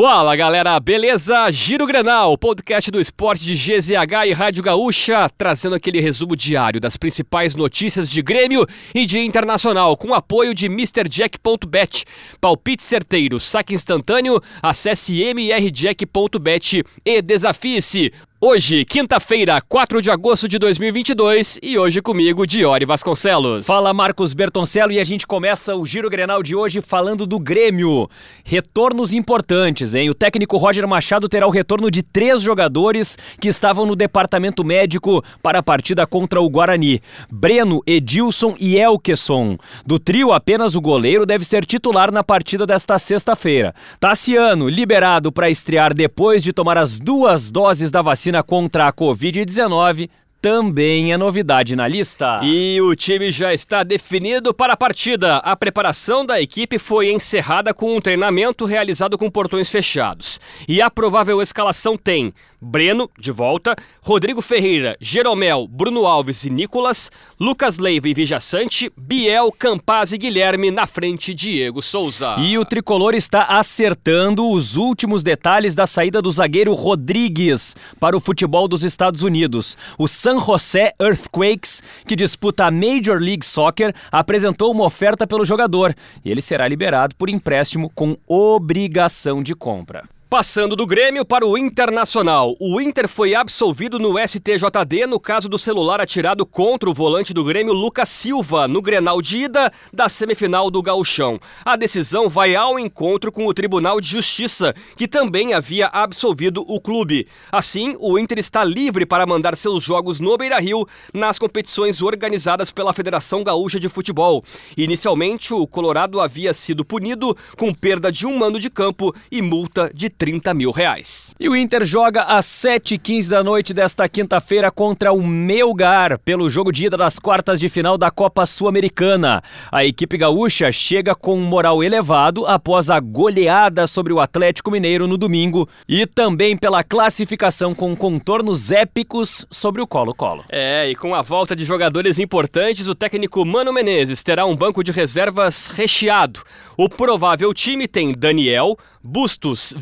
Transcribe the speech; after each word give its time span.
Fala 0.00 0.36
galera, 0.36 0.78
beleza? 0.78 1.50
Giro 1.50 1.84
Grenal, 1.84 2.38
podcast 2.38 2.88
do 2.88 3.00
esporte 3.00 3.44
de 3.44 3.54
GZH 3.56 4.28
e 4.28 4.32
Rádio 4.32 4.62
Gaúcha, 4.62 5.28
trazendo 5.36 5.74
aquele 5.74 6.00
resumo 6.00 6.36
diário 6.36 6.80
das 6.80 6.96
principais 6.96 7.56
notícias 7.56 8.08
de 8.08 8.22
Grêmio 8.22 8.64
e 8.94 9.04
de 9.04 9.18
Internacional, 9.18 9.96
com 9.96 10.14
apoio 10.14 10.54
de 10.54 10.66
MrJack.bet. 10.66 12.04
Palpite 12.40 12.84
certeiro, 12.84 13.40
saque 13.40 13.74
instantâneo, 13.74 14.40
acesse 14.62 15.20
mrjack.bet 15.34 16.84
e 17.04 17.20
desafie-se. 17.20 18.12
Hoje, 18.40 18.84
quinta-feira, 18.84 19.60
4 19.60 20.00
de 20.00 20.12
agosto 20.12 20.46
de 20.46 20.60
2022, 20.60 21.58
e 21.60 21.76
hoje 21.76 22.00
comigo, 22.00 22.46
Diori 22.46 22.84
Vasconcelos. 22.84 23.66
Fala 23.66 23.92
Marcos 23.92 24.32
Bertoncello 24.32 24.92
e 24.92 25.00
a 25.00 25.02
gente 25.02 25.26
começa 25.26 25.74
o 25.74 25.84
Giro 25.84 26.08
Grenal 26.08 26.40
de 26.40 26.54
hoje 26.54 26.80
falando 26.80 27.26
do 27.26 27.40
Grêmio. 27.40 28.08
Retornos 28.44 29.12
importantes, 29.12 29.92
hein? 29.92 30.08
O 30.08 30.14
técnico 30.14 30.56
Roger 30.56 30.86
Machado 30.86 31.28
terá 31.28 31.48
o 31.48 31.50
retorno 31.50 31.90
de 31.90 32.00
três 32.00 32.40
jogadores 32.40 33.18
que 33.40 33.48
estavam 33.48 33.84
no 33.84 33.96
departamento 33.96 34.62
médico 34.62 35.20
para 35.42 35.58
a 35.58 35.62
partida 35.62 36.06
contra 36.06 36.40
o 36.40 36.48
Guarani: 36.48 37.02
Breno, 37.28 37.82
Edilson 37.84 38.54
e 38.60 38.78
Elkeson. 38.78 39.58
Do 39.84 39.98
trio, 39.98 40.32
apenas 40.32 40.76
o 40.76 40.80
goleiro 40.80 41.26
deve 41.26 41.44
ser 41.44 41.64
titular 41.64 42.12
na 42.12 42.22
partida 42.22 42.64
desta 42.64 43.00
sexta-feira. 43.00 43.74
Tassiano, 43.98 44.68
liberado 44.68 45.32
para 45.32 45.50
estrear 45.50 45.92
depois 45.92 46.40
de 46.40 46.52
tomar 46.52 46.78
as 46.78 47.00
duas 47.00 47.50
doses 47.50 47.90
da 47.90 48.00
vacina 48.00 48.27
vacina 48.28 48.42
contra 48.42 48.86
a 48.86 48.92
Covid-19 48.92 50.08
também 50.40 51.12
é 51.12 51.16
novidade 51.16 51.74
na 51.74 51.88
lista. 51.88 52.40
E 52.42 52.80
o 52.80 52.94
time 52.94 53.30
já 53.30 53.52
está 53.52 53.82
definido 53.82 54.54
para 54.54 54.74
a 54.74 54.76
partida. 54.76 55.38
A 55.38 55.56
preparação 55.56 56.24
da 56.24 56.40
equipe 56.40 56.78
foi 56.78 57.10
encerrada 57.10 57.74
com 57.74 57.96
um 57.96 58.00
treinamento 58.00 58.64
realizado 58.64 59.18
com 59.18 59.30
portões 59.30 59.68
fechados. 59.70 60.40
E 60.66 60.80
a 60.80 60.88
provável 60.90 61.42
escalação 61.42 61.96
tem 61.96 62.32
Breno, 62.60 63.08
de 63.16 63.30
volta, 63.30 63.76
Rodrigo 64.02 64.42
Ferreira, 64.42 64.96
Jeromel, 65.00 65.68
Bruno 65.68 66.06
Alves 66.06 66.44
e 66.44 66.50
Nicolas, 66.50 67.10
Lucas 67.38 67.78
Leiva 67.78 68.08
e 68.08 68.14
Vijaçante, 68.14 68.90
Biel, 68.96 69.52
Campaz 69.56 70.12
e 70.12 70.18
Guilherme 70.18 70.72
na 70.72 70.84
frente 70.84 71.32
Diego 71.32 71.80
Souza. 71.80 72.34
E 72.38 72.58
o 72.58 72.64
tricolor 72.64 73.14
está 73.14 73.44
acertando 73.44 74.48
os 74.50 74.76
últimos 74.76 75.22
detalhes 75.22 75.76
da 75.76 75.86
saída 75.86 76.20
do 76.20 76.32
zagueiro 76.32 76.74
Rodrigues 76.74 77.76
para 78.00 78.16
o 78.16 78.20
futebol 78.20 78.66
dos 78.66 78.82
Estados 78.82 79.22
Unidos. 79.22 79.76
O 79.96 80.08
San 80.28 80.40
José 80.40 80.92
Earthquakes, 81.00 81.82
que 82.06 82.14
disputa 82.14 82.66
a 82.66 82.70
Major 82.70 83.18
League 83.18 83.46
Soccer, 83.46 83.94
apresentou 84.12 84.70
uma 84.70 84.84
oferta 84.84 85.26
pelo 85.26 85.42
jogador 85.42 85.94
e 86.22 86.30
ele 86.30 86.42
será 86.42 86.68
liberado 86.68 87.16
por 87.16 87.30
empréstimo 87.30 87.90
com 87.94 88.14
obrigação 88.28 89.42
de 89.42 89.54
compra. 89.54 90.04
Passando 90.30 90.76
do 90.76 90.86
Grêmio 90.86 91.24
para 91.24 91.46
o 91.46 91.56
Internacional. 91.56 92.54
O 92.60 92.78
Inter 92.82 93.08
foi 93.08 93.34
absolvido 93.34 93.98
no 93.98 94.18
STJD 94.18 95.06
no 95.06 95.18
caso 95.18 95.48
do 95.48 95.58
celular 95.58 96.02
atirado 96.02 96.44
contra 96.44 96.90
o 96.90 96.92
volante 96.92 97.32
do 97.32 97.42
Grêmio 97.42 97.72
Lucas 97.72 98.10
Silva 98.10 98.68
no 98.68 98.82
Grenal 98.82 99.22
de 99.22 99.44
ida 99.44 99.72
da 99.90 100.06
semifinal 100.06 100.70
do 100.70 100.82
Gauchão. 100.82 101.40
A 101.64 101.76
decisão 101.76 102.28
vai 102.28 102.54
ao 102.54 102.78
encontro 102.78 103.32
com 103.32 103.46
o 103.46 103.54
Tribunal 103.54 104.02
de 104.02 104.08
Justiça, 104.08 104.74
que 104.98 105.08
também 105.08 105.54
havia 105.54 105.86
absolvido 105.86 106.62
o 106.68 106.78
clube. 106.78 107.26
Assim, 107.50 107.96
o 107.98 108.18
Inter 108.18 108.38
está 108.38 108.62
livre 108.62 109.06
para 109.06 109.24
mandar 109.24 109.56
seus 109.56 109.82
jogos 109.82 110.20
no 110.20 110.36
Beira-Rio 110.36 110.86
nas 111.14 111.38
competições 111.38 112.02
organizadas 112.02 112.70
pela 112.70 112.92
Federação 112.92 113.42
Gaúcha 113.42 113.80
de 113.80 113.88
Futebol. 113.88 114.44
Inicialmente, 114.76 115.54
o 115.54 115.66
Colorado 115.66 116.20
havia 116.20 116.52
sido 116.52 116.84
punido 116.84 117.34
com 117.56 117.72
perda 117.72 118.12
de 118.12 118.26
um 118.26 118.36
mano 118.36 118.58
de 118.60 118.68
campo 118.68 119.14
e 119.32 119.40
multa 119.40 119.90
de 119.94 120.17
30 120.18 120.52
mil 120.52 120.72
reais. 120.72 121.34
E 121.38 121.48
o 121.48 121.56
Inter 121.56 121.84
joga 121.84 122.24
às 122.24 122.46
7h15 122.46 123.28
da 123.28 123.44
noite 123.44 123.72
desta 123.72 124.08
quinta-feira 124.08 124.70
contra 124.70 125.12
o 125.12 125.22
Melgar, 125.24 126.18
pelo 126.18 126.50
jogo 126.50 126.72
de 126.72 126.86
ida 126.86 126.96
das 126.96 127.18
quartas 127.18 127.60
de 127.60 127.68
final 127.68 127.96
da 127.96 128.10
Copa 128.10 128.44
Sul-Americana. 128.44 129.40
A 129.70 129.84
equipe 129.84 130.18
gaúcha 130.18 130.72
chega 130.72 131.14
com 131.14 131.36
moral 131.36 131.84
elevado 131.84 132.44
após 132.46 132.90
a 132.90 132.98
goleada 132.98 133.86
sobre 133.86 134.12
o 134.12 134.18
Atlético 134.18 134.72
Mineiro 134.72 135.06
no 135.06 135.16
domingo 135.16 135.68
e 135.88 136.04
também 136.04 136.56
pela 136.56 136.82
classificação 136.82 137.72
com 137.72 137.94
contornos 137.94 138.72
épicos 138.72 139.46
sobre 139.48 139.80
o 139.80 139.86
Colo-Colo. 139.86 140.44
É, 140.48 140.90
e 140.90 140.96
com 140.96 141.14
a 141.14 141.22
volta 141.22 141.54
de 141.54 141.64
jogadores 141.64 142.18
importantes, 142.18 142.88
o 142.88 142.94
técnico 142.94 143.44
Mano 143.44 143.72
Menezes 143.72 144.24
terá 144.24 144.44
um 144.44 144.56
banco 144.56 144.82
de 144.82 144.90
reservas 144.90 145.68
recheado. 145.68 146.42
O 146.76 146.88
provável 146.88 147.54
time 147.54 147.86
tem 147.86 148.12
Daniel, 148.12 148.76
Bustos, 149.02 149.72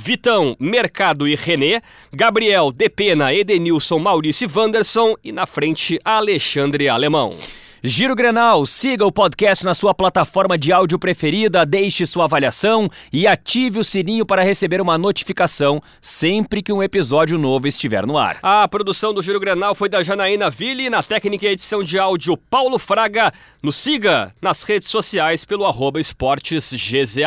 Mercado 0.58 1.28
e 1.28 1.36
René, 1.36 1.80
Gabriel, 2.12 2.72
Depena, 2.72 3.32
Edenilson, 3.32 3.98
Maurício 3.98 4.48
e 4.48 4.58
Wanderson 4.58 5.14
e 5.22 5.30
na 5.30 5.46
frente 5.46 6.00
Alexandre 6.04 6.88
Alemão. 6.88 7.36
Giro 7.84 8.16
Grenal, 8.16 8.66
siga 8.66 9.06
o 9.06 9.12
podcast 9.12 9.64
na 9.64 9.72
sua 9.72 9.94
plataforma 9.94 10.58
de 10.58 10.72
áudio 10.72 10.98
preferida, 10.98 11.64
deixe 11.64 12.04
sua 12.04 12.24
avaliação 12.24 12.90
e 13.12 13.24
ative 13.24 13.78
o 13.78 13.84
sininho 13.84 14.26
para 14.26 14.42
receber 14.42 14.80
uma 14.80 14.98
notificação 14.98 15.80
sempre 16.00 16.60
que 16.60 16.72
um 16.72 16.82
episódio 16.82 17.38
novo 17.38 17.68
estiver 17.68 18.04
no 18.04 18.18
ar. 18.18 18.38
A 18.42 18.66
produção 18.66 19.14
do 19.14 19.22
Giro 19.22 19.38
Grenal 19.38 19.76
foi 19.76 19.88
da 19.88 20.02
Janaína 20.02 20.50
Ville, 20.50 20.90
na 20.90 21.04
técnica 21.04 21.46
e 21.46 21.50
edição 21.50 21.84
de 21.84 21.98
áudio 21.98 22.36
Paulo 22.36 22.80
Fraga. 22.80 23.30
Nos 23.62 23.76
siga 23.76 24.34
nas 24.42 24.64
redes 24.64 24.88
sociais 24.88 25.44
pelo 25.44 25.64
arroba 25.64 26.00
esportesgzh. 26.00 27.20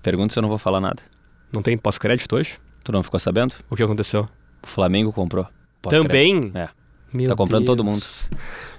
Pergunta 0.00 0.32
se 0.32 0.38
eu 0.38 0.42
não 0.42 0.48
vou 0.48 0.58
falar 0.58 0.80
nada. 0.80 1.17
Não 1.52 1.62
tem 1.62 1.76
pós-crédito 1.76 2.36
hoje? 2.36 2.58
Tu 2.84 2.92
não 2.92 3.02
ficou 3.02 3.18
sabendo? 3.18 3.54
O 3.70 3.76
que 3.76 3.82
aconteceu? 3.82 4.28
O 4.62 4.66
Flamengo 4.66 5.12
comprou. 5.12 5.46
Também? 5.82 6.50
É. 6.54 6.68
Meu 7.12 7.28
tá 7.28 7.36
comprando 7.36 7.64
Deus. 7.64 7.76
todo 7.76 7.84
mundo. 7.84 8.02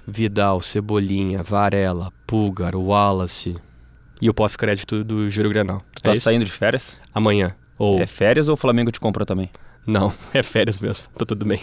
Vidal, 0.06 0.62
Cebolinha, 0.62 1.42
Varela, 1.42 2.12
Pulgar, 2.26 2.76
Wallace 2.76 3.56
e 4.20 4.28
o 4.28 4.34
pós-crédito 4.34 5.02
do 5.02 5.28
Giro 5.28 5.48
Grenal. 5.48 5.82
Tu 5.94 6.02
tá 6.02 6.12
é 6.12 6.16
saindo 6.16 6.44
de 6.44 6.52
férias? 6.52 7.00
Amanhã. 7.12 7.56
Ou... 7.78 8.00
É 8.00 8.06
férias 8.06 8.48
ou 8.48 8.54
o 8.54 8.56
Flamengo 8.56 8.92
te 8.92 9.00
comprou 9.00 9.26
também? 9.26 9.50
Não, 9.86 10.12
é 10.32 10.42
férias 10.42 10.78
mesmo. 10.78 11.08
Tá 11.16 11.24
tudo 11.24 11.44
bem. 11.44 11.60